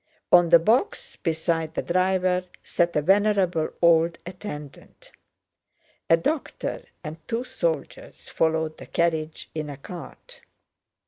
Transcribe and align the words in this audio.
On 0.31 0.49
the 0.49 0.57
box 0.57 1.15
beside 1.17 1.75
the 1.75 1.83
driver 1.83 2.45
sat 2.63 2.95
a 2.95 3.03
venerable 3.03 3.69
old 3.83 4.17
attendant. 4.25 5.11
A 6.09 6.17
doctor 6.17 6.85
and 7.03 7.17
two 7.27 7.43
soldiers 7.43 8.27
followed 8.27 8.79
the 8.79 8.87
carriage 8.87 9.51
in 9.53 9.69
a 9.69 9.77
cart. 9.77 10.41